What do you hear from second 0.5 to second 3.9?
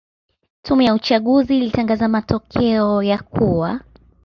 Tume ya uchaguzi ilitangaza matokeo ya kuwa